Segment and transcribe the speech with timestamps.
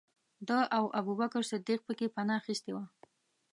[0.47, 2.83] ده او ابوبکر صدیق پکې پنا اخستې وه.